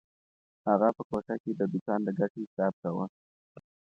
اغا 0.73 0.89
په 0.97 1.01
کوټه 1.09 1.35
کې 1.43 1.51
د 1.59 1.61
دوکان 1.71 1.99
د 2.03 2.09
ګټې 2.19 2.41
حساب 2.45 2.73
کاوه. 2.81 3.05